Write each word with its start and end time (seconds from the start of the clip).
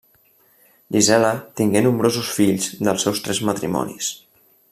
Gisela 0.95 1.29
tingué 1.61 1.83
nombrosos 1.89 2.33
fills 2.39 2.71
dels 2.89 3.07
seus 3.09 3.23
tres 3.27 3.43
matrimonis. 3.53 4.11